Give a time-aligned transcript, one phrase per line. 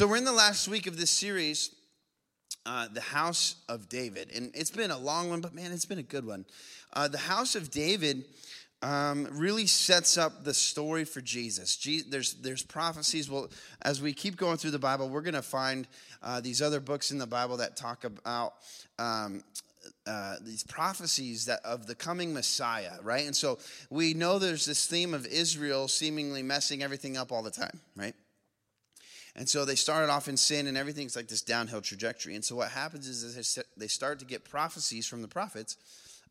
[0.00, 1.74] So, we're in the last week of this series,
[2.64, 4.30] uh, The House of David.
[4.34, 6.46] And it's been a long one, but man, it's been a good one.
[6.94, 8.24] Uh, the House of David
[8.80, 11.76] um, really sets up the story for Jesus.
[11.76, 13.28] Je- there's, there's prophecies.
[13.28, 13.50] Well,
[13.82, 15.86] as we keep going through the Bible, we're going to find
[16.22, 18.54] uh, these other books in the Bible that talk about.
[18.98, 19.44] Um,
[20.06, 23.26] uh, these prophecies that of the coming Messiah, right?
[23.26, 23.58] And so
[23.90, 28.14] we know there's this theme of Israel seemingly messing everything up all the time, right?
[29.36, 32.34] And so they started off in sin, and everything's like this downhill trajectory.
[32.34, 35.76] And so what happens is they start to get prophecies from the prophets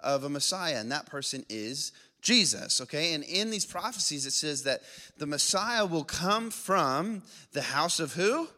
[0.02, 3.14] of a Messiah, and that person is Jesus, okay?
[3.14, 4.82] And in these prophecies, it says that
[5.18, 7.24] the Messiah will come from
[7.54, 8.50] the house of who?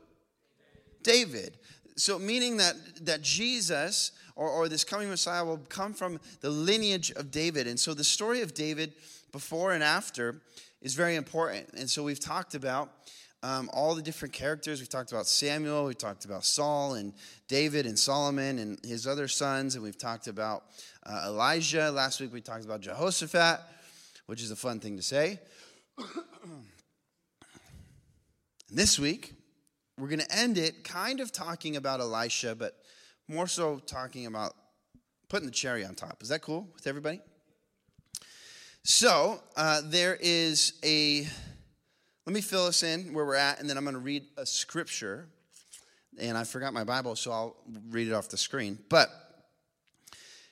[1.04, 1.58] David.
[1.96, 7.12] So, meaning that, that Jesus or, or this coming Messiah will come from the lineage
[7.12, 7.68] of David.
[7.68, 8.94] And so, the story of David
[9.32, 10.42] before and after
[10.82, 11.70] is very important.
[11.78, 12.90] And so, we've talked about
[13.44, 14.80] um, all the different characters.
[14.80, 17.14] We've talked about Samuel, we've talked about Saul and
[17.48, 20.64] David and Solomon and his other sons, and we've talked about
[21.06, 21.92] uh, Elijah.
[21.92, 23.60] Last week we talked about Jehoshaphat,
[24.28, 25.40] which is a fun thing to say.
[28.70, 29.34] this week
[29.98, 32.76] we're going to end it kind of talking about Elisha, but
[33.28, 34.56] more so talking about
[35.30, 36.24] putting the cherry on top.
[36.24, 37.22] Is that cool with everybody?
[38.84, 41.28] So uh, there is a
[42.26, 44.46] let me fill us in where we're at, and then I'm going to read a
[44.46, 45.28] scripture.
[46.20, 47.56] And I forgot my Bible, so I'll
[47.90, 48.78] read it off the screen.
[48.90, 49.10] But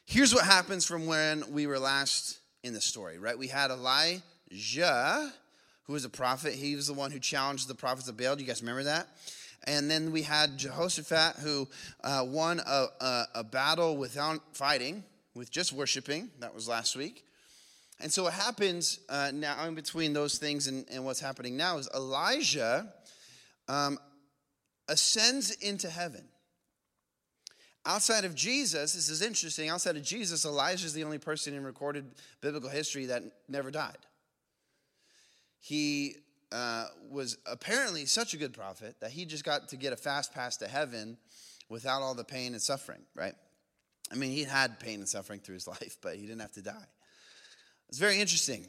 [0.05, 3.37] here's what happens from when we were last in the story, right?
[3.37, 5.31] We had Elijah,
[5.83, 6.53] who was a prophet.
[6.53, 8.35] He was the one who challenged the prophets of Baal.
[8.35, 9.07] Do you guys remember that?
[9.65, 11.67] And then we had Jehoshaphat, who
[12.03, 15.03] uh, won a, a, a battle without fighting,
[15.35, 16.29] with just worshiping.
[16.39, 17.25] That was last week.
[18.01, 21.77] And so what happens uh, now in between those things and, and, what's happening now
[21.77, 22.93] is Elijah
[23.67, 23.97] um,
[24.87, 26.23] ascends into heaven.
[27.85, 31.63] Outside of Jesus, this is interesting, outside of Jesus, Elijah is the only person in
[31.63, 32.05] recorded
[32.41, 33.97] biblical history that never died.
[35.59, 36.15] He
[36.51, 40.33] uh, was apparently such a good prophet that he just got to get a fast
[40.33, 41.17] pass to heaven
[41.67, 43.33] without all the pain and suffering, right?
[44.11, 46.61] I mean, he had pain and suffering through his life, but he didn't have to
[46.61, 46.87] die.
[47.89, 48.65] It's very interesting.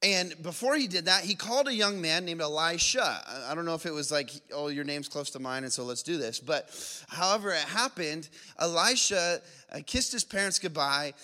[0.00, 3.20] And before he did that, he called a young man named Elisha.
[3.48, 5.82] I don't know if it was like, oh, your name's close to mine, and so
[5.82, 6.38] let's do this.
[6.38, 6.70] But
[7.08, 8.28] however it happened,
[8.60, 9.40] Elisha
[9.72, 11.14] uh, kissed his parents goodbye,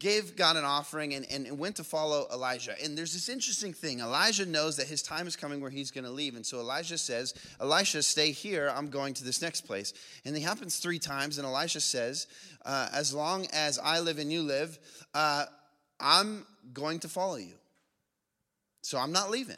[0.00, 2.74] gave God an offering, and, and went to follow Elijah.
[2.82, 6.04] And there's this interesting thing Elijah knows that his time is coming where he's going
[6.04, 6.34] to leave.
[6.34, 8.72] And so Elijah says, Elisha, stay here.
[8.74, 9.94] I'm going to this next place.
[10.24, 11.38] And it happens three times.
[11.38, 12.26] And Elisha says,
[12.64, 14.76] uh, as long as I live and you live,
[15.14, 15.44] uh,
[16.00, 17.54] I'm going to follow you.
[18.82, 19.56] So I'm not leaving.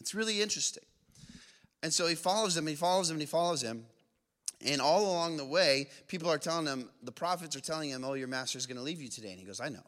[0.00, 0.84] It's really interesting.
[1.82, 3.86] And so he follows him, he follows him, he follows him.
[4.64, 8.14] And all along the way, people are telling him, the prophets are telling him, oh,
[8.14, 9.30] your master is going to leave you today.
[9.30, 9.82] And he goes, I know.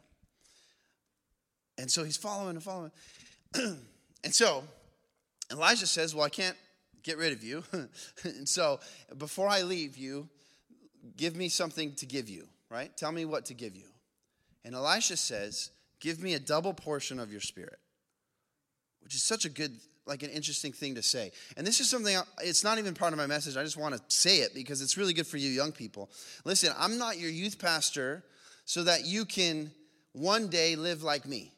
[1.78, 2.90] And so he's following and following.
[3.54, 4.64] and so
[5.50, 6.56] Elijah says, Well, I can't
[7.02, 7.62] get rid of you.
[8.24, 8.80] and so
[9.16, 10.28] before I leave you,
[11.16, 12.94] give me something to give you, right?
[12.96, 13.86] Tell me what to give you.
[14.64, 15.70] And Elisha says,
[16.00, 17.78] Give me a double portion of your spirit,
[19.02, 19.72] which is such a good,
[20.06, 21.32] like an interesting thing to say.
[21.56, 23.56] And this is something, it's not even part of my message.
[23.56, 26.10] I just want to say it because it's really good for you young people.
[26.44, 28.22] Listen, I'm not your youth pastor
[28.64, 29.72] so that you can
[30.12, 31.52] one day live like me.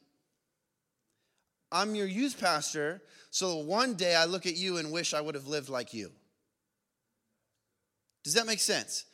[1.71, 5.37] I'm your youth pastor so one day I look at you and wish I would
[5.37, 6.11] have lived like you.
[8.25, 9.05] Does that make sense?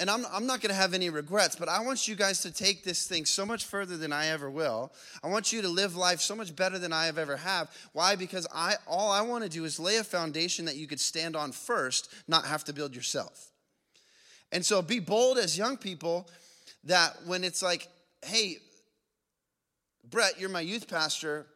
[0.00, 2.50] And I'm, I'm not going to have any regrets, but I want you guys to
[2.50, 4.94] take this thing so much further than I ever will.
[5.22, 7.70] I want you to live life so much better than I have ever have.
[7.92, 8.16] Why?
[8.16, 11.36] Because I all I want to do is lay a foundation that you could stand
[11.36, 13.50] on first, not have to build yourself.
[14.50, 16.28] And so be bold as young people
[16.84, 17.86] that when it's like,
[18.24, 18.56] hey,
[20.08, 21.46] Brett, you're my youth pastor.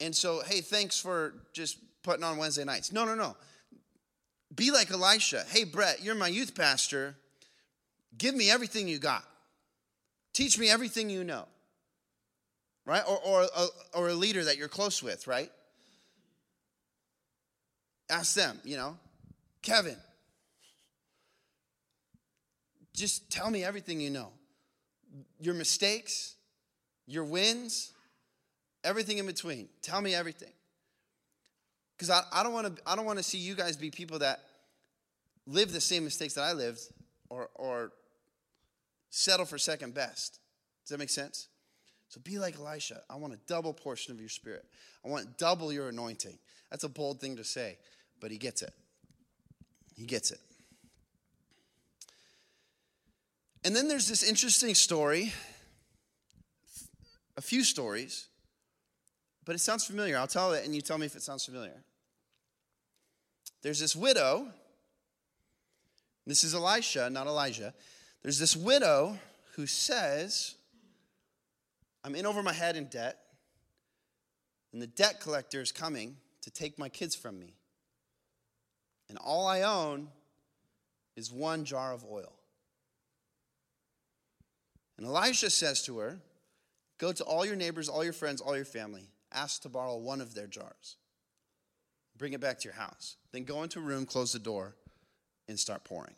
[0.00, 2.92] And so, hey, thanks for just putting on Wednesday nights.
[2.92, 3.36] No, no, no.
[4.56, 5.44] Be like Elisha.
[5.48, 7.14] Hey, Brett, you're my youth pastor.
[8.16, 9.24] Give me everything you got.
[10.32, 11.46] Teach me everything you know.
[12.86, 13.02] Right?
[13.06, 13.46] Or, or,
[13.94, 15.50] or a leader that you're close with, right?
[18.08, 18.96] Ask them, you know,
[19.62, 19.96] Kevin,
[22.94, 24.28] just tell me everything you know.
[25.40, 26.36] Your mistakes,
[27.06, 27.92] your wins,
[28.84, 29.68] everything in between.
[29.82, 30.52] Tell me everything.
[31.96, 34.18] Because I, I don't want to I don't want to see you guys be people
[34.18, 34.40] that
[35.46, 36.80] live the same mistakes that I lived
[37.30, 37.92] or or
[39.10, 40.38] settle for second best.
[40.84, 41.48] Does that make sense?
[42.08, 43.02] So be like Elisha.
[43.10, 44.64] I want a double portion of your spirit.
[45.04, 46.38] I want double your anointing.
[46.70, 47.78] That's a bold thing to say.
[48.20, 48.72] but he gets it.
[49.96, 50.40] He gets it.
[53.64, 55.32] And then there's this interesting story,
[57.36, 58.28] a few stories,
[59.46, 60.18] but it sounds familiar.
[60.18, 61.82] I'll tell it and you tell me if it sounds familiar.
[63.62, 64.48] There's this widow.
[66.26, 67.72] This is Elisha, not Elijah.
[68.22, 69.16] There's this widow
[69.54, 70.56] who says,
[72.04, 73.18] I'm in over my head in debt,
[74.72, 77.54] and the debt collector is coming to take my kids from me.
[79.08, 80.08] And all I own
[81.14, 82.32] is one jar of oil.
[84.98, 86.18] And Elisha says to her,
[86.98, 90.20] Go to all your neighbors, all your friends, all your family, ask to borrow one
[90.20, 90.96] of their jars.
[92.16, 93.16] Bring it back to your house.
[93.32, 94.74] Then go into a room, close the door,
[95.48, 96.14] and start pouring.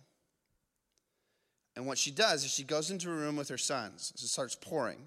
[1.77, 4.57] And what she does is she goes into a room with her sons, she starts
[4.57, 4.99] pouring,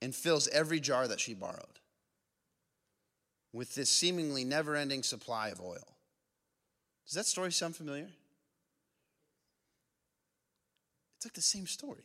[0.00, 1.78] and fills every jar that she borrowed
[3.52, 5.96] with this seemingly never ending supply of oil.
[7.06, 8.08] Does that story sound familiar?
[11.16, 12.04] It's like the same story.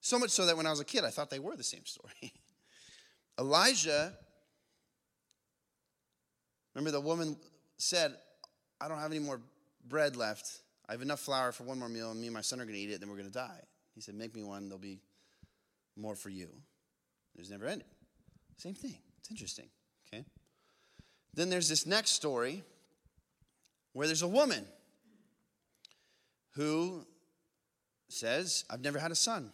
[0.00, 1.84] So much so that when I was a kid, I thought they were the same
[1.84, 2.32] story.
[3.38, 4.12] Elijah,
[6.74, 7.36] remember the woman
[7.76, 8.14] said,
[8.80, 9.40] I don't have any more
[9.86, 10.60] bread left.
[10.88, 12.74] I have enough flour for one more meal, and me and my son are going
[12.74, 13.60] to eat it, then we're going to die.
[13.94, 15.00] He said, Make me one, there'll be
[15.96, 16.48] more for you.
[17.34, 17.88] There's never ending.
[18.56, 18.96] Same thing.
[19.18, 19.68] It's interesting.
[20.06, 20.24] Okay?
[21.34, 22.62] Then there's this next story
[23.92, 24.64] where there's a woman
[26.52, 27.06] who
[28.08, 29.52] says, I've never had a son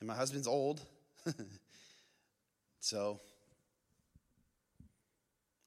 [0.00, 0.82] and my husband's old.
[2.84, 3.18] so,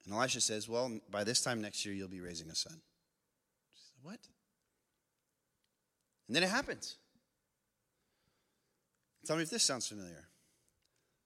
[0.05, 2.79] and Elisha says, Well, by this time next year, you'll be raising a son.
[3.73, 4.19] Said, What?
[6.27, 6.97] And then it happens.
[9.25, 10.27] Tell me if this sounds familiar.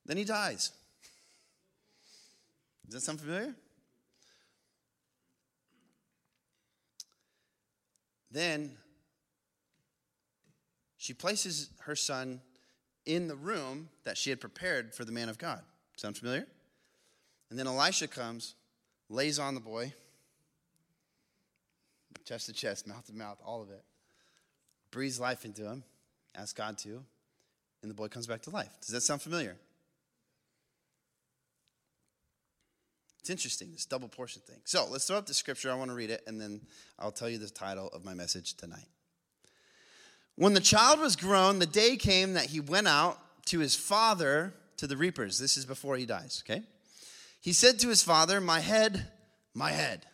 [0.06, 0.72] Then he dies.
[2.86, 3.54] Does that sound familiar?
[8.32, 8.78] Then
[10.96, 12.40] she places her son
[13.06, 15.62] in the room that she had prepared for the man of God.
[15.98, 16.48] Sound familiar?
[17.50, 18.56] And then Elisha comes,
[19.10, 19.94] lays on the boy,
[22.26, 23.84] chest to chest, mouth to mouth, all of it,
[24.90, 25.84] breathes life into him,
[26.36, 27.04] asks God to,
[27.82, 28.72] and the boy comes back to life.
[28.80, 29.58] Does that sound familiar?
[33.20, 34.58] It's interesting, this double portion thing.
[34.64, 35.72] So let's throw up the scripture.
[35.72, 36.62] I want to read it, and then
[36.98, 38.88] I'll tell you the title of my message tonight.
[40.36, 44.54] When the child was grown, the day came that he went out to his father
[44.82, 45.38] to the reapers.
[45.38, 46.64] This is before he dies, okay?
[47.40, 49.08] He said to his father, My head,
[49.54, 50.08] my head.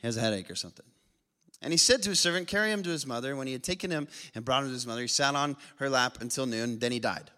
[0.00, 0.86] He has a headache or something.
[1.60, 3.36] And he said to his servant, Carry him to his mother.
[3.36, 5.90] When he had taken him and brought him to his mother, he sat on her
[5.90, 7.30] lap until noon, then he died.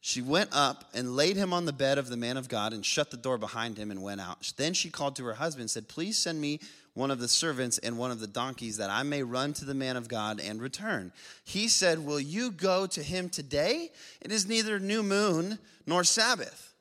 [0.00, 2.84] She went up and laid him on the bed of the man of God and
[2.84, 4.50] shut the door behind him and went out.
[4.56, 6.58] Then she called to her husband and said, Please send me
[6.94, 9.74] one of the servants and one of the donkeys that I may run to the
[9.74, 11.12] man of God and return.
[11.44, 13.90] He said, Will you go to him today?
[14.20, 16.74] It is neither new moon nor Sabbath.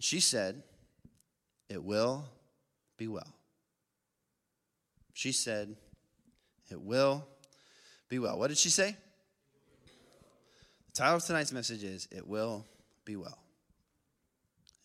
[0.00, 0.62] She said,
[1.68, 2.24] It will
[2.96, 3.34] be well.
[5.12, 5.76] She said,
[6.70, 7.26] It will
[8.08, 8.38] be well.
[8.38, 8.96] What did she say?
[10.86, 12.64] The title of tonight's message is It Will
[13.04, 13.38] Be Well.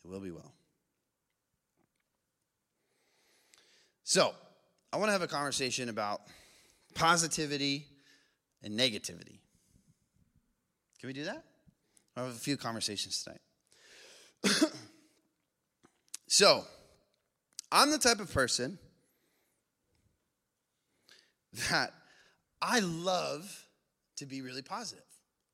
[0.03, 0.53] It will be well.
[4.10, 4.34] So,
[4.92, 6.22] I want to have a conversation about
[6.96, 7.86] positivity
[8.63, 9.38] and negativity.
[11.00, 11.44] Can we do that?
[12.18, 14.72] I have a few conversations tonight.
[16.28, 16.63] so,
[17.72, 18.80] I'm the type of person
[21.70, 21.94] that
[22.63, 23.68] I love
[24.16, 25.06] to be really positive.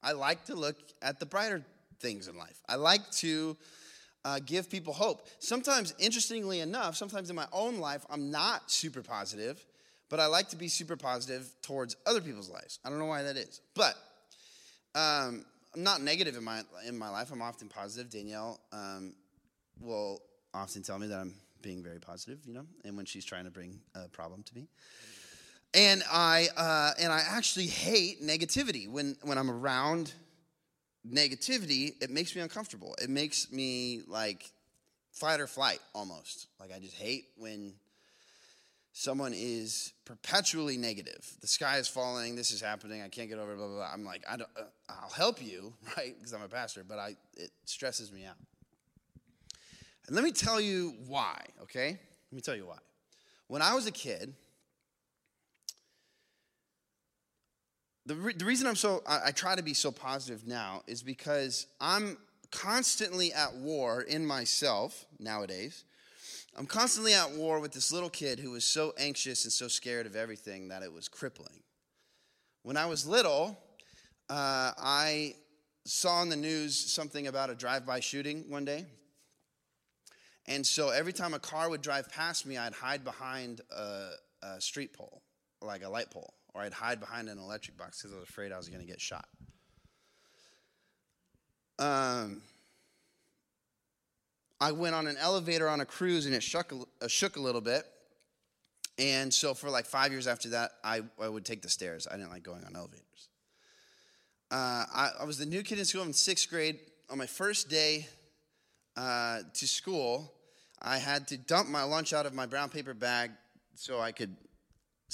[0.02, 1.62] I like to look at the brighter
[2.00, 2.62] things in life.
[2.70, 3.58] I like to
[4.26, 5.28] uh, give people hope.
[5.40, 9.64] Sometimes, interestingly enough, sometimes in my own life, I'm not super positive,
[10.10, 12.80] but I like to be super positive towards other people's lives.
[12.84, 13.96] I don't know why that is, but
[14.96, 17.32] um, I'm not negative in my in my life.
[17.32, 18.10] I'm often positive.
[18.10, 19.14] Danielle um,
[19.80, 20.22] will
[20.54, 23.52] often tell me that I'm being very positive, you know, and when she's trying to
[23.52, 24.68] bring a problem to me.
[25.76, 30.14] And I uh, and I actually hate negativity when when I'm around
[31.10, 32.96] negativity, it makes me uncomfortable.
[33.02, 34.50] It makes me like
[35.12, 36.48] fight or flight almost.
[36.60, 37.74] Like I just hate when
[38.94, 41.30] someone is perpetually negative.
[41.42, 42.36] The sky is falling.
[42.36, 43.02] This is happening.
[43.02, 43.58] I can't get over it.
[43.58, 43.76] Blah blah.
[43.76, 43.90] blah.
[43.94, 46.16] I'm like, I don't, uh, I'll help you, right?
[46.18, 48.38] Because I'm a pastor, but I it stresses me out.
[50.08, 51.46] And let me tell you why.
[51.64, 51.90] Okay,
[52.32, 52.78] let me tell you why.
[53.48, 54.34] When I was a kid,
[58.06, 61.02] the, re- the reason I'm so, I, I try to be so positive now is
[61.02, 62.18] because I'm
[62.52, 65.84] constantly at war in myself nowadays.
[66.56, 70.06] I'm constantly at war with this little kid who was so anxious and so scared
[70.06, 71.64] of everything that it was crippling.
[72.64, 73.58] When I was little,
[74.30, 75.36] uh, I
[75.86, 78.86] saw on the news something about a drive by shooting one day.
[80.48, 84.12] And so every time a car would drive past me, I'd hide behind a,
[84.44, 85.24] a street pole,
[85.62, 88.52] like a light pole, or I'd hide behind an electric box because I was afraid
[88.54, 89.28] I was going to get shot.
[91.78, 92.42] Um,
[94.62, 97.60] I went on an elevator on a cruise and it shook, uh, shook a little
[97.60, 97.84] bit.
[98.98, 102.08] And so for like five years after that, I, I would take the stairs.
[102.10, 103.02] I didn't like going on elevators.
[104.50, 106.80] Uh, I, I, was the new kid in school in sixth grade.
[107.10, 108.08] On my first day
[108.96, 110.32] uh, to school,
[110.82, 113.32] I had to dump my lunch out of my brown paper bag
[113.74, 114.34] so I could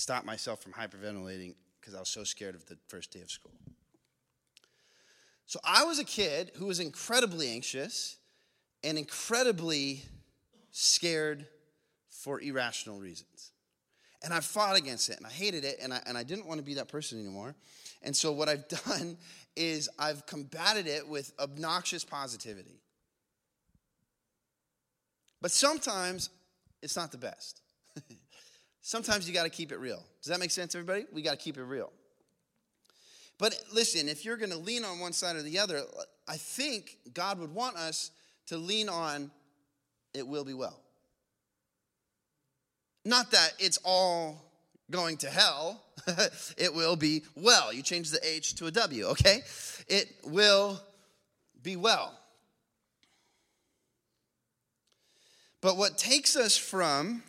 [0.02, 3.54] stop myself from hyperventilating because I was so scared of the first day of school.
[5.46, 8.18] So I was a kid who was incredibly anxious
[8.84, 10.04] and incredibly
[10.72, 11.46] scared
[12.10, 13.52] for irrational reasons.
[14.24, 16.60] And I fought against it and I hated it and I, and I didn't want
[16.60, 17.56] to be that person anymore.
[18.02, 19.18] And so what I've done
[19.56, 22.82] is I've combated it with obnoxious positivity.
[25.42, 26.30] But sometimes
[26.82, 27.62] it's not the best.
[28.82, 30.04] Sometimes you got to keep it real.
[30.22, 31.06] Does that make sense, everybody?
[31.12, 31.92] We got to keep it real.
[33.38, 35.82] But listen, if you're going to lean on one side or the other,
[36.28, 38.12] I think God would want us
[38.48, 39.32] to lean on
[40.14, 40.80] it will be well.
[43.04, 44.46] Not that it's all
[44.92, 45.82] going to hell,
[46.58, 47.74] it will be well.
[47.74, 49.42] You change the H to a W, okay?
[49.88, 50.80] It will
[51.64, 52.18] be well.
[55.62, 57.24] But what takes us from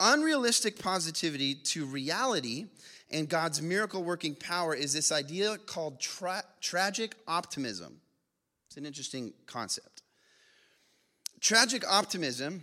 [0.00, 2.66] unrealistic positivity to reality
[3.10, 8.00] and God's miracle working power is this idea called tra- tragic optimism.
[8.68, 10.02] It's an interesting concept.
[11.40, 12.62] Tragic optimism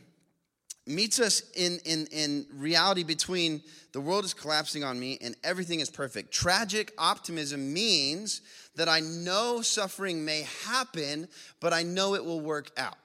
[0.85, 5.79] meets us in, in, in reality between the world is collapsing on me and everything
[5.79, 6.31] is perfect.
[6.31, 8.41] Tragic optimism means
[8.75, 11.27] that I know suffering may happen,
[11.59, 12.97] but I know it will work out.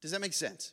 [0.00, 0.72] Does that make sense?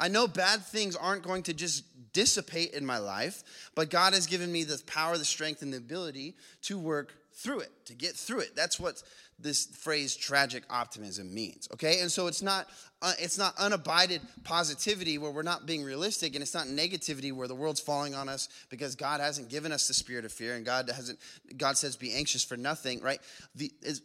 [0.00, 4.26] I know bad things aren't going to just dissipate in my life, but God has
[4.26, 8.16] given me the power, the strength, and the ability to work through it, to get
[8.16, 8.56] through it.
[8.56, 9.02] That's what
[9.42, 12.00] this phrase tragic optimism means okay?
[12.00, 12.68] And so it's not
[13.02, 17.48] uh, it's not unabided positivity where we're not being realistic and it's not negativity where
[17.48, 20.66] the world's falling on us because god hasn't given us the spirit of fear and
[20.66, 21.18] god hasn't
[21.56, 23.20] god says be anxious for nothing right?
[23.54, 24.02] The, is,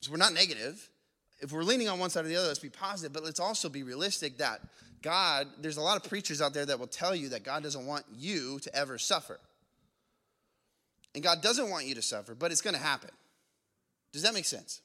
[0.00, 0.88] so we're not negative.
[1.40, 3.68] If we're leaning on one side or the other let's be positive but let's also
[3.68, 4.60] be realistic that
[5.02, 7.86] God, there's a lot of preachers out there that will tell you that God doesn't
[7.86, 9.38] want you to ever suffer.
[11.14, 13.10] And God doesn't want you to suffer, but it's going to happen.
[14.12, 14.80] Does that make sense?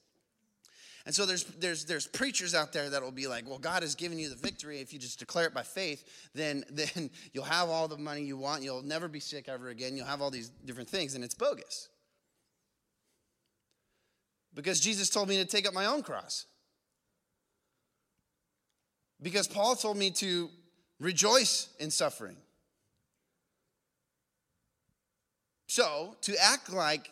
[1.05, 3.93] And so there's there's there's preachers out there that will be like, well, God has
[3.93, 4.79] given you the victory.
[4.79, 8.37] If you just declare it by faith, then then you'll have all the money you
[8.37, 8.63] want.
[8.63, 9.97] You'll never be sick ever again.
[9.97, 11.89] You'll have all these different things, and it's bogus.
[14.55, 16.45] Because Jesus told me to take up my own cross.
[19.23, 20.49] Because Paul told me to
[20.99, 22.35] rejoice in suffering.
[25.67, 27.09] So, to act like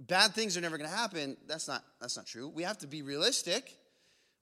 [0.00, 2.48] bad things are never going to happen, that's not that's not true.
[2.48, 3.76] We have to be realistic.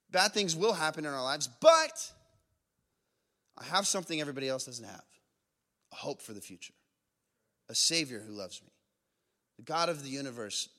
[0.09, 2.11] Bad things will happen in our lives, but
[3.57, 5.03] I have something everybody else doesn't have.
[5.91, 6.73] A hope for the future.
[7.69, 8.71] A savior who loves me.
[9.57, 10.69] The God of the universe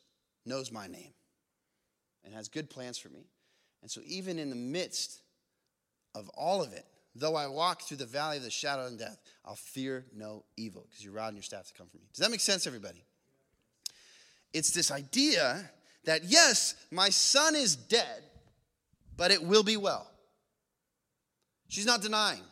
[0.46, 1.12] knows my name
[2.24, 3.26] and has good plans for me.
[3.82, 5.20] And so even in the midst
[6.14, 9.20] of all of it, though I walk through the valley of the shadow of death,
[9.44, 12.08] I'll fear no evil because your rod and your staff to come from me.
[12.12, 13.04] Does that make sense, everybody?
[14.52, 15.70] It's this idea
[16.04, 18.22] that yes, my son is dead,
[19.16, 20.10] but it will be well.
[21.68, 22.42] She's not denying,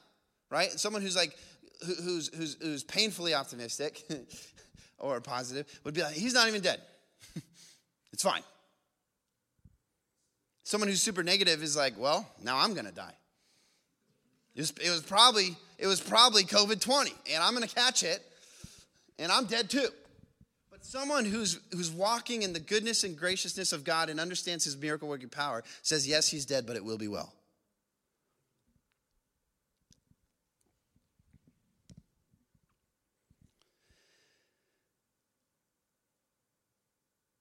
[0.51, 0.71] right?
[0.73, 1.37] Someone who's like,
[1.85, 4.03] who's, who's, who's painfully optimistic
[4.99, 6.81] or positive would be like, he's not even dead.
[8.13, 8.43] it's fine.
[10.65, 13.15] Someone who's super negative is like, well, now I'm going to die.
[14.55, 18.23] It was, it was probably it was probably COVID 20, and I'm gonna catch it,
[19.19, 19.89] and I'm dead too.
[20.71, 24.77] But someone who's who's walking in the goodness and graciousness of God and understands his
[24.77, 27.33] miracle working power says, Yes, he's dead, but it will be well.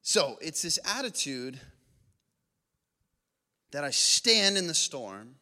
[0.02, 1.60] So it's this attitude
[3.72, 5.36] that I stand in the storm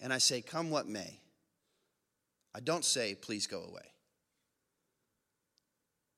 [0.00, 1.20] and I say, Come what may.
[2.54, 3.82] I don't say, Please go away.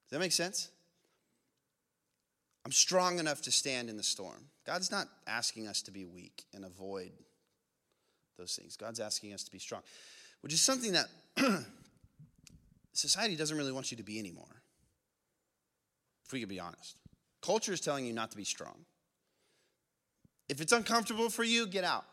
[0.09, 0.71] Does that make sense?
[2.65, 4.45] I'm strong enough to stand in the storm.
[4.65, 7.11] God's not asking us to be weak and avoid
[8.39, 8.77] those things.
[8.77, 9.83] God's asking us to be strong,
[10.43, 11.09] which is something that
[12.93, 14.63] society doesn't really want you to be anymore.
[16.25, 16.97] If we could be honest,
[17.41, 18.85] culture is telling you not to be strong.
[20.49, 22.05] If it's uncomfortable for you, get out.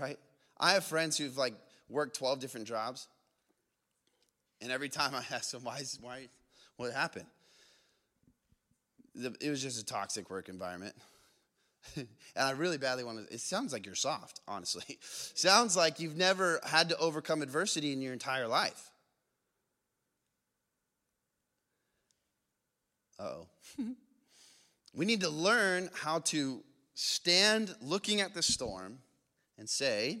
[0.00, 0.18] Right?
[0.58, 1.54] I have friends who've like
[1.88, 3.08] worked 12 different jobs.
[4.60, 6.28] And every time I ask them, why, is, why
[6.76, 7.26] what happened?
[9.40, 10.94] It was just a toxic work environment.
[11.96, 13.34] and I really badly want to.
[13.34, 14.98] It sounds like you're soft, honestly.
[15.00, 18.90] sounds like you've never had to overcome adversity in your entire life.
[23.18, 23.46] oh.
[24.94, 26.62] we need to learn how to
[26.94, 28.98] stand looking at the storm
[29.58, 30.20] and say,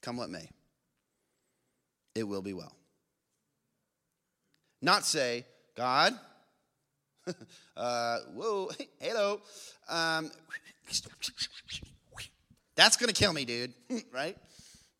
[0.00, 0.48] Come what may,
[2.14, 2.74] it will be well.
[4.80, 6.14] Not say, God,
[7.76, 9.40] uh, whoa, hello,
[9.88, 10.30] um,
[12.74, 13.72] that's going to kill me, dude,
[14.12, 14.36] right?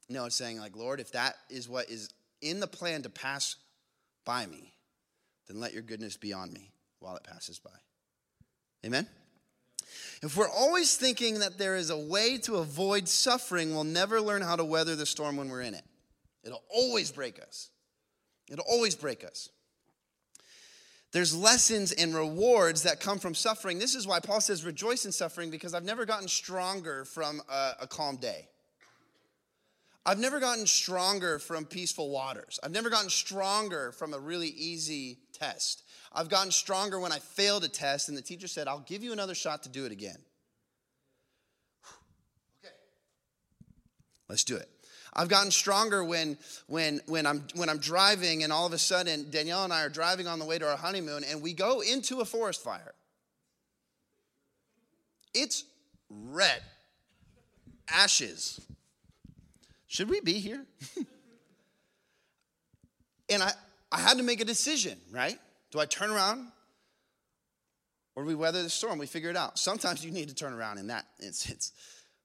[0.08, 2.10] No, it's saying, like, Lord, if that is what is
[2.40, 3.56] in the plan to pass
[4.24, 4.72] by me,
[5.48, 7.70] then let your goodness be on me while it passes by.
[8.84, 9.08] Amen?
[10.22, 14.42] If we're always thinking that there is a way to avoid suffering, we'll never learn
[14.42, 15.84] how to weather the storm when we're in it.
[16.44, 17.70] It'll always break us.
[18.48, 19.48] It'll always break us.
[21.12, 23.78] There's lessons and rewards that come from suffering.
[23.78, 27.72] This is why Paul says, rejoice in suffering, because I've never gotten stronger from a,
[27.80, 28.48] a calm day.
[30.06, 32.58] I've never gotten stronger from peaceful waters.
[32.62, 35.82] I've never gotten stronger from a really easy test.
[36.14, 39.12] I've gotten stronger when I failed a test and the teacher said, I'll give you
[39.12, 40.18] another shot to do it again.
[42.62, 42.74] okay.
[44.28, 44.68] Let's do it.
[45.14, 49.30] I've gotten stronger when, when, when, I'm, when I'm driving and all of a sudden
[49.30, 52.20] Danielle and I are driving on the way to our honeymoon and we go into
[52.20, 52.94] a forest fire.
[55.34, 55.64] It's
[56.10, 56.62] red,
[57.88, 58.60] ashes.
[59.86, 60.64] Should we be here?
[63.28, 63.52] and I,
[63.90, 65.38] I had to make a decision, right?
[65.72, 66.52] Do I turn around
[68.14, 68.98] or do we weather the storm?
[68.98, 69.58] We figure it out.
[69.58, 71.72] Sometimes you need to turn around in that instance.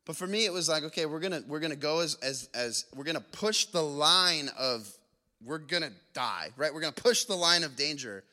[0.05, 2.85] But for me, it was like, okay, we're gonna we're gonna go as as as
[2.95, 4.87] we're gonna push the line of
[5.43, 6.73] we're gonna die, right?
[6.73, 8.23] We're gonna push the line of danger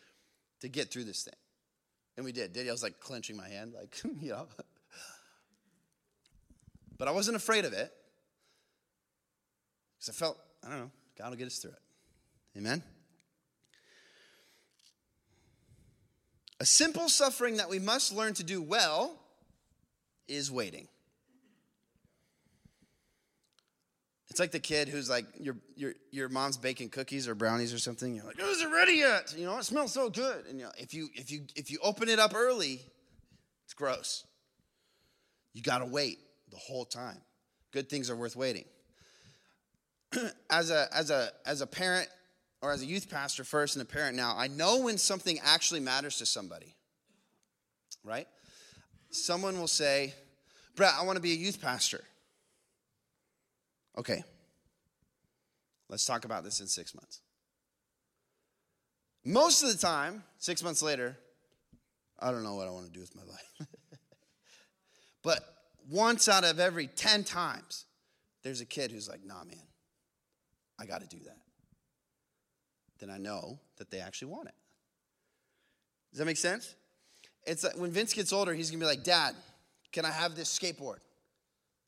[0.61, 1.35] to get through this thing.
[2.17, 2.53] And we did.
[2.53, 4.47] Did I was like clenching my hand, like, you know.
[6.97, 7.93] But I wasn't afraid of it.
[9.99, 12.59] Because I felt, I don't know, God will get us through it.
[12.59, 12.83] Amen?
[16.65, 19.21] A simple suffering that we must learn to do well
[20.27, 20.89] is waiting.
[24.31, 27.79] It's like the kid who's like, your, your, your mom's baking cookies or brownies or
[27.79, 28.15] something.
[28.15, 29.35] You're like, oh, is it ready yet?
[29.37, 30.47] You know, it smells so good.
[30.47, 32.81] And you know, if, you, if, you, if you open it up early,
[33.67, 34.25] it's gross.
[35.53, 36.19] You got to wait
[36.51, 37.21] the whole time.
[37.73, 38.65] Good things are worth waiting.
[40.49, 42.09] as, a, as, a, as a parent
[42.65, 45.81] or as a youth pastor first and a parent now, I know when something actually
[45.81, 46.75] matters to somebody,
[48.03, 48.27] right?
[49.11, 50.15] Someone will say,
[50.75, 52.03] Brett, I want to be a youth pastor.
[53.99, 54.25] Okay,
[55.91, 57.21] let's talk about this in six months.
[59.27, 61.19] Most of the time, six months later,
[62.19, 63.69] I don't know what I want to do with my life.
[65.23, 65.41] but
[65.91, 67.85] once out of every 10 times,
[68.43, 69.67] there's a kid who's like, nah, man,
[70.81, 71.44] I got to do that.
[73.05, 74.55] Then I know that they actually want it.
[76.11, 76.75] Does that make sense?
[77.47, 79.35] It's like when Vince gets older, he's gonna be like, Dad,
[79.93, 81.01] can I have this skateboard?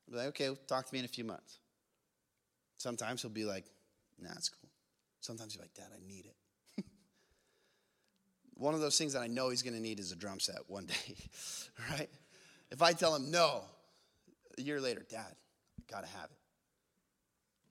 [0.07, 1.59] I'll be like, okay, talk to me in a few months.
[2.77, 3.65] Sometimes he'll be like,
[4.21, 4.69] nah, it's cool.
[5.21, 6.85] Sometimes he'll be like, Dad, I need it.
[8.55, 10.85] one of those things that I know he's to need is a drum set one
[11.07, 11.17] day,
[11.93, 12.11] right?
[12.71, 13.63] If I tell him no,
[14.59, 16.39] a year later, Dad, I got to have it.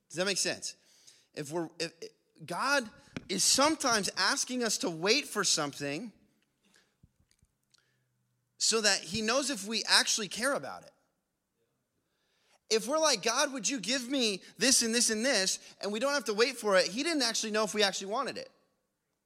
[0.09, 0.73] Does that make sense?
[1.35, 1.91] If we're, if
[2.45, 2.89] God
[3.29, 6.11] is sometimes asking us to wait for something
[8.57, 10.91] so that he knows if we actually care about it
[12.69, 15.99] if we're like, God, would you give me this and this and this, and we
[15.99, 18.49] don't have to wait for it, He didn't actually know if we actually wanted it.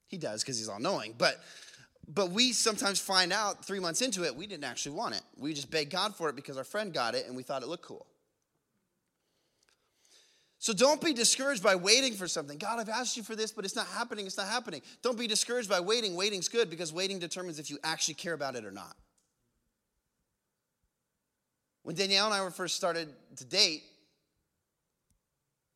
[0.07, 1.15] He does because He's all knowing.
[1.17, 1.41] But
[2.11, 5.21] but we sometimes find out three months into it, we didn't actually want it.
[5.37, 7.67] We just begged God for it because our friend got it and we thought it
[7.67, 8.07] looked cool.
[10.59, 12.57] So don't be discouraged by waiting for something.
[12.57, 14.25] God, I've asked you for this, but it's not happening.
[14.25, 14.81] It's not happening.
[15.01, 16.15] Don't be discouraged by waiting.
[16.15, 18.95] Waiting's good because waiting determines if you actually care about it or not.
[21.83, 23.83] When Danielle and I were first started to date,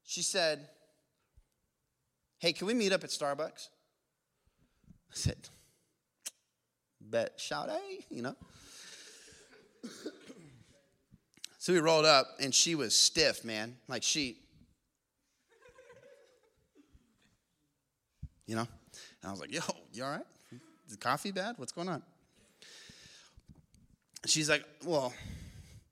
[0.03, 0.67] she said,
[2.39, 3.69] Hey, can we meet up at Starbucks?
[5.13, 5.37] I said,
[6.99, 8.35] bet, shout, hey, you know.
[11.57, 14.42] so we rolled up, and she was stiff, man, like she,
[18.45, 18.67] you know.
[19.21, 19.61] And I was like, yo,
[19.93, 20.25] you all right?
[20.87, 21.55] Is the coffee bad?
[21.57, 22.03] What's going on?
[24.25, 25.13] She's like, well,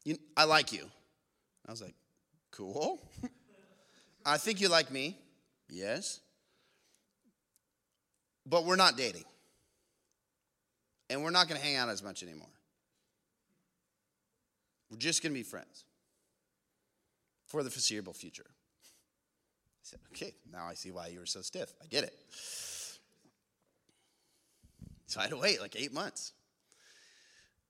[0.05, 0.85] you, I like you.
[1.67, 1.95] I was like,
[2.51, 2.99] cool.
[4.25, 5.17] I think you like me.
[5.69, 6.19] Yes.
[8.45, 9.25] But we're not dating.
[11.09, 12.47] And we're not going to hang out as much anymore.
[14.89, 15.85] We're just going to be friends
[17.47, 18.45] for the foreseeable future.
[19.91, 21.73] Said, okay, now I see why you were so stiff.
[21.83, 22.17] I get it.
[25.07, 26.31] So I had to wait like eight months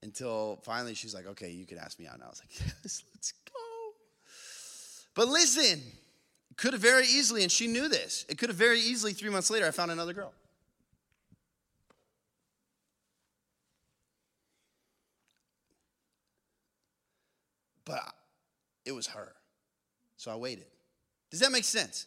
[0.03, 2.13] until finally she's like, okay, you can ask me out.
[2.13, 3.51] And I was like, yes, let's go.
[5.15, 5.81] But listen,
[6.57, 9.49] could have very easily, and she knew this, it could have very easily, three months
[9.49, 10.31] later, I found another girl.
[17.83, 18.13] But
[18.85, 19.33] it was her.
[20.17, 20.65] So I waited.
[21.31, 22.05] Does that make sense?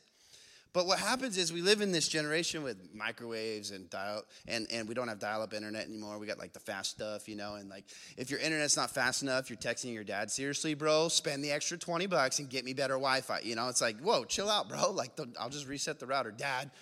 [0.75, 4.89] But what happens is we live in this generation with microwaves and dial and, and
[4.89, 6.19] we don't have dial-up internet anymore.
[6.19, 7.85] We got like the fast stuff, you know, and like
[8.17, 11.79] if your internet's not fast enough, you're texting your dad, seriously, bro, spend the extra
[11.79, 13.41] 20 bucks and get me better Wi-Fi.
[13.45, 14.91] You know, it's like, whoa, chill out, bro.
[14.91, 16.33] Like I'll just reset the router.
[16.33, 16.73] Dad,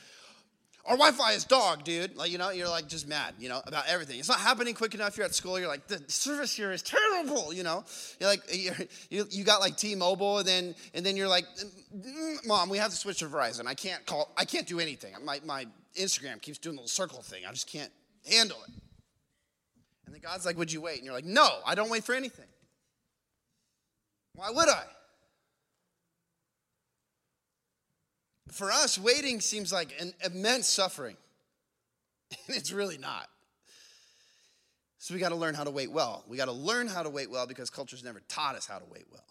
[0.84, 2.16] our Wi-Fi is dog, dude.
[2.16, 4.18] Like, you know, you're like just mad, you know, about everything.
[4.18, 5.16] It's not happening quick enough.
[5.16, 5.58] You're at school.
[5.58, 7.84] You're like, the service here is terrible, you know.
[8.18, 8.42] You're like,
[9.10, 11.44] you're, you got like T-Mobile, and then and then you're like,
[11.96, 13.66] mm, mom, we have to switch to Verizon.
[13.66, 14.32] I can't call.
[14.36, 15.14] I can't do anything.
[15.24, 15.66] My my
[15.96, 17.44] Instagram keeps doing the little circle thing.
[17.48, 17.92] I just can't
[18.28, 18.74] handle it.
[20.06, 20.96] And then God's like, would you wait?
[20.96, 22.46] And you're like, no, I don't wait for anything.
[24.34, 24.84] Why would I?
[28.52, 31.16] For us, waiting seems like an immense suffering,
[32.46, 33.28] and it's really not.
[34.98, 36.22] So we got to learn how to wait well.
[36.28, 38.84] We got to learn how to wait well because culture's never taught us how to
[38.92, 39.24] wait well.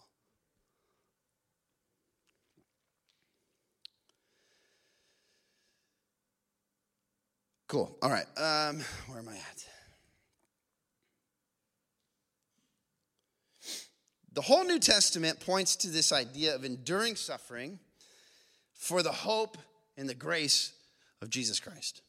[7.68, 7.96] Cool.
[8.02, 8.26] All right.
[8.36, 9.64] Um, where am I at?
[14.34, 17.78] The whole New Testament points to this idea of enduring suffering
[18.82, 19.58] for the hope
[19.96, 20.72] and the grace
[21.20, 22.02] of Jesus Christ.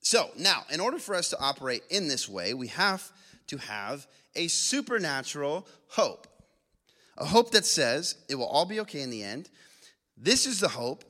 [0.00, 3.10] So, now, in order for us to operate in this way, we have
[3.46, 6.26] to have a supernatural hope.
[7.16, 9.48] A hope that says it will all be okay in the end.
[10.18, 11.02] This is the hope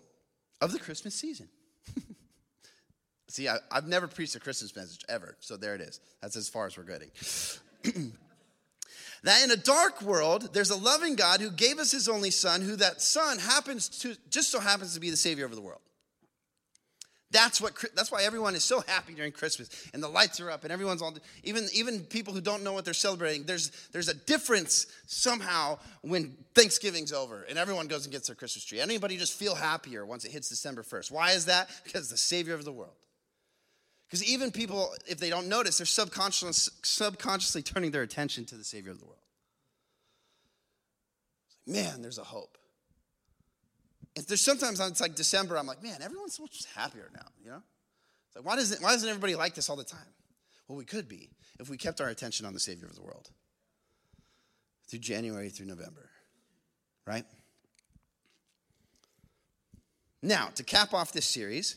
[0.60, 1.48] of the Christmas season.
[3.28, 5.98] See, I, have never preached a Christmas message ever, so there it is.
[6.22, 7.10] That's as far as we're getting.
[9.24, 12.60] That in a dark world, there's a loving God who gave us his only son,
[12.60, 15.80] who that son happens to just so happens to be the savior of the world.
[17.30, 20.62] That's what that's why everyone is so happy during Christmas and the lights are up
[20.62, 24.14] and everyone's all even even people who don't know what they're celebrating there's there's a
[24.14, 28.78] difference somehow when Thanksgiving's over and everyone goes and gets their Christmas tree.
[28.78, 31.10] Anybody just feel happier once it hits December 1st.
[31.10, 31.70] Why is that?
[31.82, 32.94] Because the savior of the world.
[34.14, 38.62] Because even people, if they don't notice, they're subconsciously, subconsciously turning their attention to the
[38.62, 39.18] Savior of the world.
[41.66, 42.56] Man, there's a hope.
[44.14, 47.50] If there's sometimes it's like December, I'm like, man, everyone's so much happier now, you
[47.50, 47.60] know?
[48.28, 50.06] It's like, why doesn't, why doesn't everybody like this all the time?
[50.68, 53.30] Well, we could be if we kept our attention on the Savior of the world
[54.86, 56.08] through January through November,
[57.04, 57.24] right?
[60.22, 61.74] Now, to cap off this series,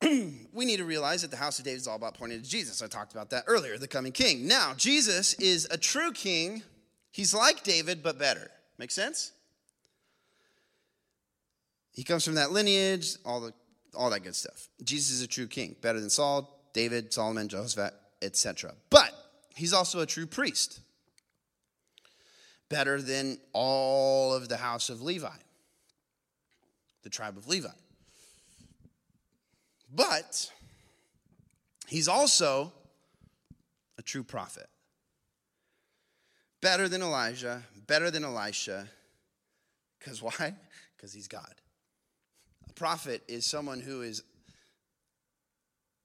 [0.02, 2.82] we need to realize that the house of David is all about pointing to Jesus.
[2.82, 4.46] I talked about that earlier, the coming king.
[4.46, 6.62] Now, Jesus is a true king.
[7.10, 8.50] He's like David, but better.
[8.78, 9.32] Make sense?
[11.92, 13.52] He comes from that lineage, all the
[13.94, 14.68] all that good stuff.
[14.84, 18.74] Jesus is a true king, better than Saul, David, Solomon, Jehoshaphat, etc.
[18.90, 19.12] But
[19.56, 20.80] he's also a true priest.
[22.68, 25.28] Better than all of the house of Levi,
[27.02, 27.68] the tribe of Levi.
[29.94, 30.50] But
[31.86, 32.72] he's also
[33.98, 34.66] a true prophet.
[36.60, 38.88] Better than Elijah, better than Elisha.
[39.98, 40.54] Because why?
[40.96, 41.54] Because he's God.
[42.68, 44.24] A prophet is someone who is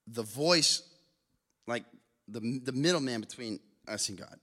[0.06, 0.84] the voice,
[1.66, 1.84] like
[2.28, 4.40] the, the middleman between us and God.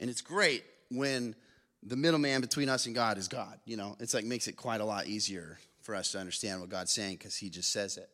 [0.00, 1.34] And it's great when
[1.82, 3.58] the middleman between us and God is God.
[3.66, 6.70] You know, it's like makes it quite a lot easier for us to understand what
[6.70, 8.08] God's saying because he just says it.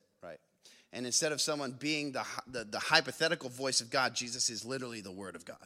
[0.94, 5.00] And instead of someone being the, the, the, hypothetical voice of God, Jesus is literally
[5.00, 5.56] the Word of God.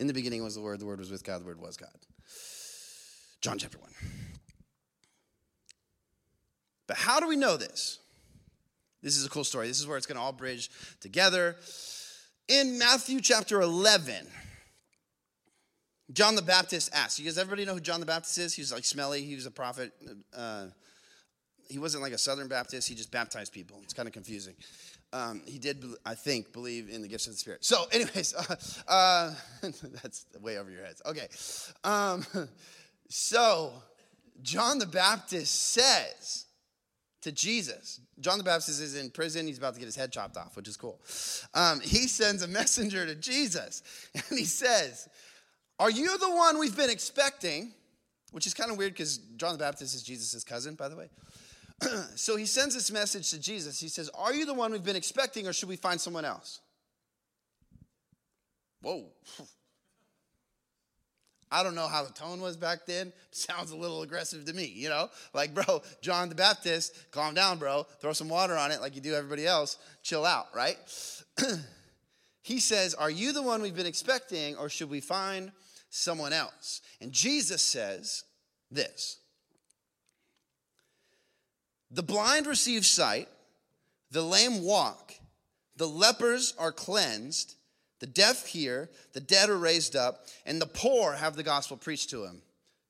[0.00, 1.88] In the beginning was the Word, the Word was with God, the Word was God.
[3.40, 3.90] John chapter 1.
[6.88, 8.00] But how do we know this?
[9.04, 9.68] This is a cool story.
[9.68, 10.68] This is where it's going to all bridge
[11.00, 11.54] together.
[12.48, 14.26] In Matthew chapter 11,
[16.12, 17.20] John the Baptist asked.
[17.20, 18.54] You guys, everybody know who John the Baptist is?
[18.54, 19.22] He was like smelly.
[19.22, 19.92] He was a prophet.
[20.36, 20.66] Uh,
[21.68, 22.88] he wasn't like a Southern Baptist.
[22.88, 23.78] He just baptized people.
[23.82, 24.54] It's kind of confusing.
[25.12, 27.64] Um, he did, I think, believe in the gifts of the Spirit.
[27.64, 28.34] So, anyways,
[28.88, 29.34] uh, uh,
[30.02, 31.02] that's way over your heads.
[31.06, 31.28] Okay.
[31.84, 32.26] Um,
[33.08, 33.72] so,
[34.42, 36.46] John the Baptist says
[37.22, 39.46] to Jesus, John the Baptist is in prison.
[39.46, 41.00] He's about to get his head chopped off, which is cool.
[41.54, 43.82] Um, he sends a messenger to Jesus,
[44.14, 45.08] and he says,
[45.78, 47.72] Are you the one we've been expecting?
[48.30, 51.08] Which is kind of weird because John the Baptist is Jesus' cousin, by the way.
[52.16, 53.80] so he sends this message to Jesus.
[53.80, 56.60] He says, Are you the one we've been expecting, or should we find someone else?
[58.82, 59.06] Whoa.
[61.50, 63.12] I don't know how the tone was back then.
[63.30, 65.08] Sounds a little aggressive to me, you know?
[65.32, 67.86] Like, bro, John the Baptist, calm down, bro.
[68.00, 69.78] Throw some water on it like you do everybody else.
[70.02, 70.76] Chill out, right?
[72.42, 75.52] he says, Are you the one we've been expecting, or should we find
[75.90, 76.82] someone else?
[77.00, 78.24] And Jesus says
[78.70, 79.20] this
[81.90, 83.28] The blind receive sight,
[84.10, 85.14] the lame walk,
[85.76, 87.54] the lepers are cleansed
[88.00, 92.10] the deaf hear, the dead are raised up, and the poor have the gospel preached
[92.10, 92.42] to them.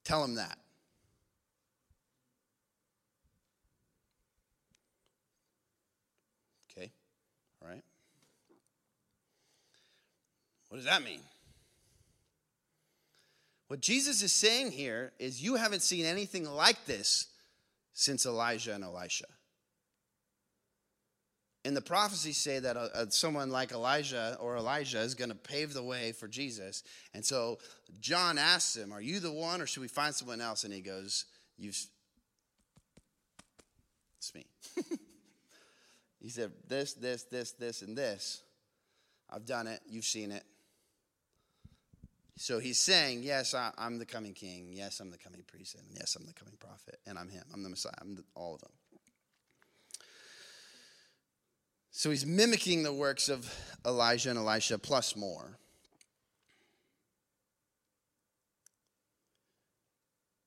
[0.05, 0.59] Tell them that.
[6.71, 6.91] Okay,
[7.63, 7.83] all right.
[10.69, 11.21] What does that mean?
[13.69, 17.27] What Jesus is saying here is you haven't seen anything like this
[17.93, 19.27] since Elijah and Elisha.
[21.65, 25.35] And the prophecies say that uh, uh, someone like Elijah or Elijah is going to
[25.35, 26.83] pave the way for Jesus.
[27.13, 27.59] And so
[28.01, 30.65] John asks him, Are you the one or should we find someone else?
[30.65, 31.27] And he goes,
[31.59, 31.79] You've.
[34.17, 34.47] It's me.
[36.21, 38.43] he said, This, this, this, this, and this.
[39.29, 39.81] I've done it.
[39.87, 40.45] You've seen it.
[42.39, 44.71] So he's saying, Yes, I, am the coming king.
[44.73, 45.75] Yes, I'm the coming priest.
[45.75, 47.01] And yes, I'm the coming prophet.
[47.07, 47.43] And I'm him.
[47.53, 47.93] I'm the Messiah.
[48.01, 48.71] I'm the, all of them.
[51.91, 53.53] So he's mimicking the works of
[53.85, 55.59] Elijah and Elisha plus more.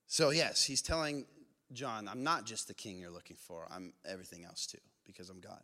[0.07, 1.25] So, yes, he's telling
[1.73, 5.41] John, I'm not just the king you're looking for, I'm everything else too, because I'm
[5.41, 5.61] God.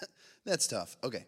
[0.44, 0.96] That's tough.
[1.02, 1.26] Okay.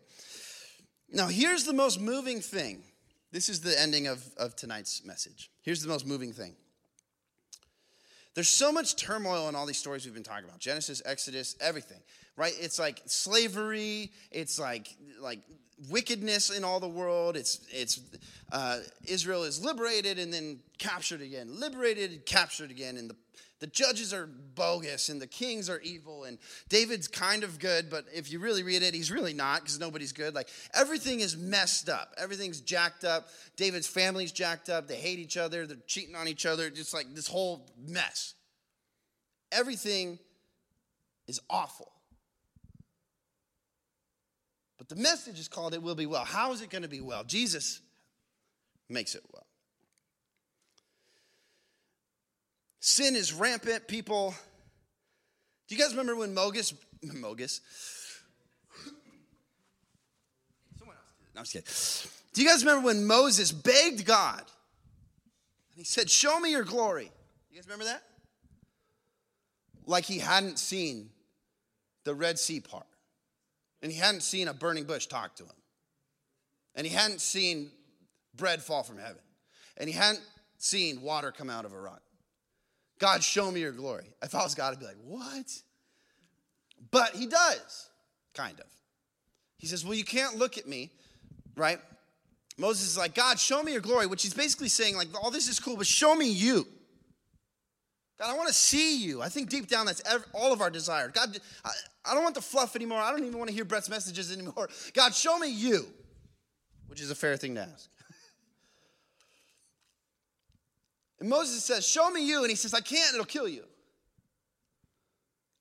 [1.11, 2.83] Now, here's the most moving thing.
[3.31, 5.51] This is the ending of, of tonight's message.
[5.62, 6.55] Here's the most moving thing.
[8.35, 11.99] There's so much turmoil in all these stories we've been talking about Genesis, Exodus, everything
[12.38, 12.55] right?
[12.59, 14.12] It's like slavery.
[14.31, 15.41] It's like like
[15.91, 17.37] wickedness in all the world.
[17.37, 18.01] It's it's
[18.51, 23.17] uh, Israel is liberated and then captured again, liberated, captured again, and the
[23.61, 28.05] the judges are bogus and the kings are evil and David's kind of good, but
[28.14, 30.35] if you really read it, he's really not because nobody's good.
[30.35, 32.14] Like everything is messed up.
[32.16, 33.29] Everything's jacked up.
[33.57, 34.87] David's family's jacked up.
[34.87, 35.66] They hate each other.
[35.66, 36.71] They're cheating on each other.
[36.71, 38.35] Just like this whole mess.
[39.51, 40.18] Everything
[41.27, 41.90] is awful.
[44.79, 46.25] But the message is called It Will Be Well.
[46.25, 47.25] How is it going to be well?
[47.25, 47.81] Jesus
[48.88, 49.48] makes it well.
[52.81, 53.88] Sin is rampant.
[53.88, 54.35] People,
[55.67, 57.61] do you guys remember when Mogus, Mogus,
[60.79, 61.35] someone else did it.
[61.35, 62.14] No, I'm just kidding.
[62.35, 67.11] Do you guys remember when Moses begged God and he said, Show me your glory?
[67.51, 68.03] You guys remember that?
[69.87, 71.11] Like he hadn't seen
[72.05, 72.87] the Red Sea part.
[73.83, 75.53] And he hadn't seen a burning bush talk to him.
[76.75, 77.71] And he hadn't seen
[78.37, 79.23] bread fall from heaven.
[79.77, 80.23] And he hadn't
[80.59, 82.03] seen water come out of a rock.
[82.99, 84.13] God, show me your glory.
[84.23, 85.63] If I was God, I'd be like, what?
[86.91, 87.91] But he does,
[88.35, 88.67] kind of.
[89.59, 90.91] He says, well, you can't look at me,
[91.57, 91.79] right?
[92.57, 95.49] Moses is like, God, show me your glory, which he's basically saying, like, all this
[95.49, 96.67] is cool, but show me you.
[98.19, 99.23] God, I want to see you.
[99.23, 100.03] I think deep down that's
[100.35, 101.09] all of our desire.
[101.09, 101.71] God, I,
[102.05, 102.99] I don't want the fluff anymore.
[102.99, 104.69] I don't even want to hear Brett's messages anymore.
[104.93, 105.87] God, show me you,
[106.89, 107.89] which is a fair thing to ask.
[111.21, 112.41] And Moses says, Show me you.
[112.41, 113.65] And he says, I can't, it'll kill you.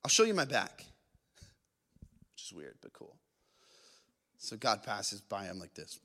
[0.03, 0.85] I'll show you my back,
[2.33, 3.15] which is weird, but cool.
[4.37, 5.99] So God passes by him like this.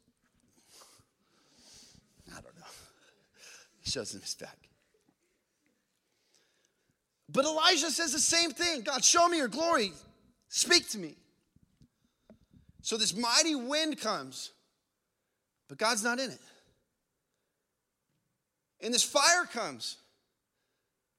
[2.30, 2.66] I don't know.
[3.80, 4.56] He shows him his back.
[7.28, 9.92] But Elijah says the same thing God, show me your glory.
[10.48, 11.16] Speak to me.
[12.82, 14.50] So this mighty wind comes,
[15.68, 16.40] but God's not in it.
[18.82, 19.96] And this fire comes,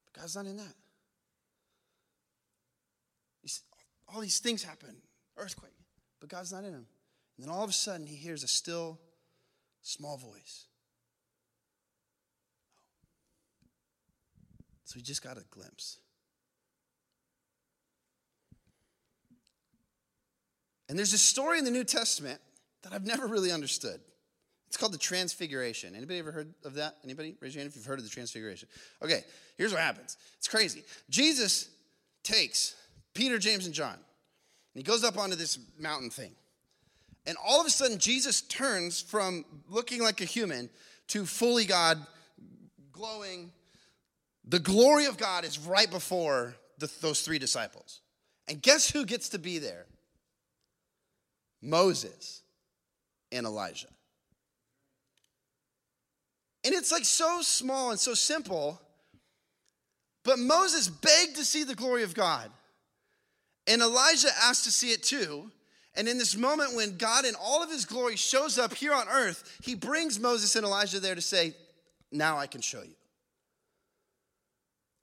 [0.04, 0.74] but God's not in that.
[4.14, 4.94] all these things happen,
[5.36, 5.72] earthquake,
[6.20, 6.86] but God's not in him.
[7.36, 9.00] And then all of a sudden, he hears a still,
[9.82, 10.66] small voice.
[14.84, 15.98] So he just got a glimpse.
[20.88, 22.40] And there's a story in the New Testament
[22.82, 24.00] that I've never really understood.
[24.74, 25.94] It's called the Transfiguration.
[25.94, 26.96] Anybody ever heard of that?
[27.04, 27.36] Anybody?
[27.38, 28.68] Raise your hand if you've heard of the Transfiguration.
[29.00, 29.22] Okay,
[29.56, 30.16] here's what happens.
[30.36, 30.82] It's crazy.
[31.08, 31.68] Jesus
[32.24, 32.74] takes
[33.14, 34.02] Peter, James, and John, and
[34.74, 36.32] he goes up onto this mountain thing.
[37.24, 40.68] And all of a sudden, Jesus turns from looking like a human
[41.06, 42.04] to fully God,
[42.90, 43.52] glowing.
[44.44, 48.00] The glory of God is right before the, those three disciples.
[48.48, 49.86] And guess who gets to be there?
[51.62, 52.42] Moses
[53.30, 53.93] and Elijah.
[56.64, 58.80] And it's like so small and so simple,
[60.24, 62.50] but Moses begged to see the glory of God.
[63.66, 65.50] And Elijah asked to see it too.
[65.94, 69.06] And in this moment when God in all of his glory shows up here on
[69.08, 71.54] earth, he brings Moses and Elijah there to say,
[72.10, 72.94] Now I can show you.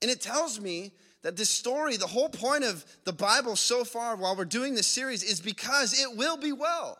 [0.02, 4.16] And it tells me that this story, the whole point of the Bible so far
[4.16, 6.98] while we're doing this series, is because it will be well.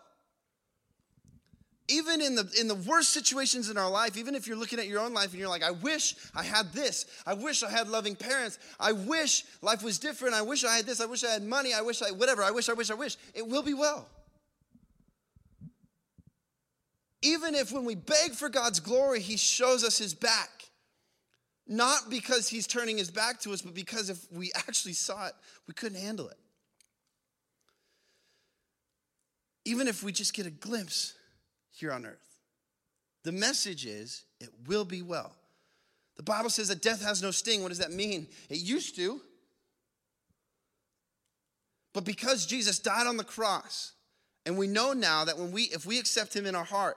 [1.93, 4.87] Even in the, in the worst situations in our life, even if you're looking at
[4.87, 7.07] your own life and you're like, I wish I had this.
[7.27, 8.59] I wish I had loving parents.
[8.81, 10.35] I wish life was different.
[10.35, 11.01] I wish I had this.
[11.01, 11.75] I wish I had money.
[11.75, 12.43] I wish I, whatever.
[12.43, 13.17] I wish, I wish, I wish.
[13.35, 14.09] It will be well.
[17.21, 20.63] Even if when we beg for God's glory, He shows us His back
[21.67, 25.33] not because he's turning his back to us, but because if we actually saw it,
[25.67, 26.37] we couldn't handle it.
[29.65, 31.15] Even if we just get a glimpse
[31.73, 32.41] here on earth.
[33.25, 35.33] The message is it will be well.
[36.17, 37.63] The Bible says that death has no sting.
[37.63, 38.29] What does that mean?
[38.49, 39.21] It used to.
[41.93, 43.93] But because Jesus died on the cross,
[44.47, 46.97] and we know now that when we if we accept him in our heart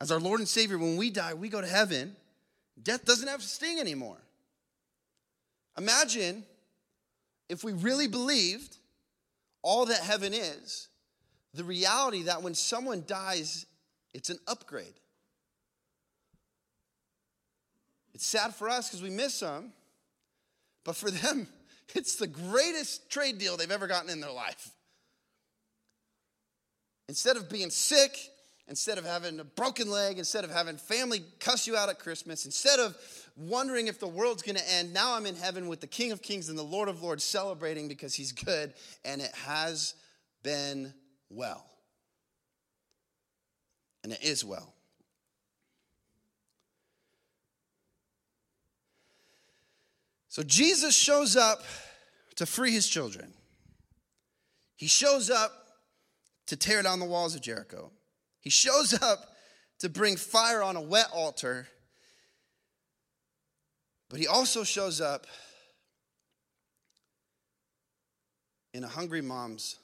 [0.00, 2.16] as our Lord and Savior, when we die, we go to heaven
[2.82, 4.16] Death doesn't have a sting anymore.
[5.78, 6.44] Imagine
[7.48, 8.76] if we really believed
[9.62, 10.88] all that heaven is,
[11.52, 13.66] the reality that when someone dies,
[14.14, 14.94] it's an upgrade.
[18.14, 19.72] It's sad for us because we miss them,
[20.84, 21.48] but for them,
[21.94, 24.70] it's the greatest trade deal they've ever gotten in their life.
[27.08, 28.30] Instead of being sick
[28.68, 32.46] instead of having a broken leg, instead of having family cuss you out at Christmas,
[32.46, 32.96] instead of
[33.36, 36.22] wondering if the world's going to end, now I'm in heaven with the King of
[36.22, 38.72] Kings and the Lord of Lords celebrating because he's good,
[39.04, 39.94] and it has
[40.42, 40.94] been
[41.30, 41.64] well.
[44.04, 44.74] And it is well.
[50.28, 51.62] So Jesus shows up
[52.36, 53.32] to free his children.
[54.76, 55.52] He shows up
[56.46, 57.90] to tear down the walls of Jericho.
[58.40, 59.20] He shows up
[59.78, 61.66] to bring fire on a wet altar,
[64.10, 65.26] but he also shows up
[68.74, 69.76] in a hungry mom's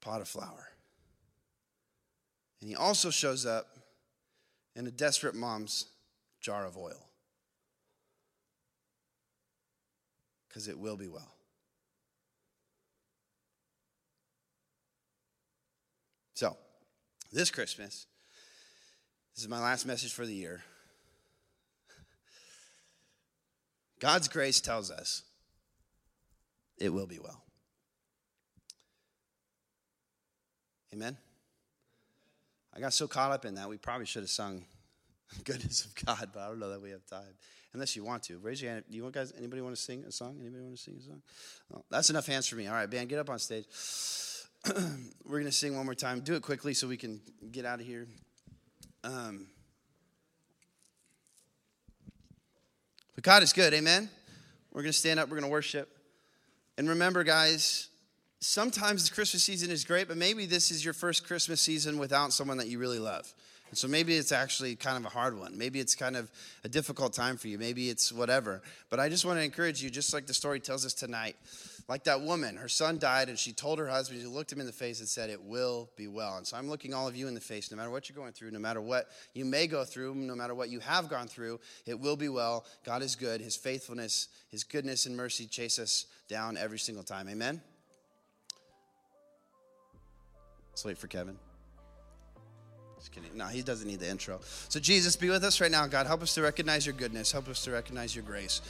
[0.00, 0.68] pot of flour.
[2.60, 3.78] And he also shows up
[4.74, 5.86] in a desperate mom's
[6.40, 7.08] jar of oil.
[10.48, 11.34] Because it will be well.
[16.34, 16.56] So,
[17.32, 18.06] this Christmas,
[19.34, 20.62] this is my last message for the year.
[23.98, 25.22] God's grace tells us
[26.78, 27.42] it will be well.
[30.92, 31.18] Amen?
[32.78, 34.64] I got so caught up in that, we probably should have sung
[35.44, 37.34] Goodness of God, but I don't know that we have time.
[37.74, 38.38] Unless you want to.
[38.38, 38.84] Raise your hand.
[38.88, 40.38] Do you want guys, anybody want to sing a song?
[40.40, 41.82] Anybody want to sing a song?
[41.90, 42.66] That's enough hands for me.
[42.66, 43.66] All right, Ben, get up on stage.
[45.24, 46.20] we're going to sing one more time.
[46.20, 48.06] Do it quickly so we can get out of here.
[49.04, 49.48] Um,
[53.16, 54.08] but God is good, amen?
[54.72, 55.90] We're going to stand up, we're going to worship.
[56.78, 57.88] And remember, guys,
[58.40, 62.32] sometimes the Christmas season is great, but maybe this is your first Christmas season without
[62.32, 63.32] someone that you really love.
[63.70, 65.58] And so maybe it's actually kind of a hard one.
[65.58, 66.30] Maybe it's kind of
[66.64, 67.58] a difficult time for you.
[67.58, 68.62] Maybe it's whatever.
[68.88, 71.36] But I just want to encourage you, just like the story tells us tonight,
[71.86, 74.66] like that woman, her son died, and she told her husband, she looked him in
[74.66, 76.36] the face and said, It will be well.
[76.36, 78.32] And so I'm looking all of you in the face, no matter what you're going
[78.32, 81.60] through, no matter what you may go through, no matter what you have gone through,
[81.86, 82.64] it will be well.
[82.84, 83.40] God is good.
[83.40, 87.28] His faithfulness, His goodness and mercy chase us down every single time.
[87.28, 87.60] Amen?
[90.78, 91.36] Let's wait for Kevin.
[92.98, 93.30] Just kidding.
[93.34, 94.38] No, he doesn't need the intro.
[94.68, 95.84] So, Jesus, be with us right now.
[95.88, 97.32] God, help us to recognize your goodness.
[97.32, 98.60] Help us to recognize your grace.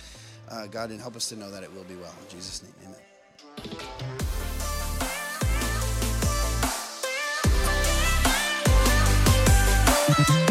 [0.51, 2.15] Uh, God, and help us to know that it will be well.
[2.23, 2.97] In Jesus' name, amen.
[10.17, 10.49] Thank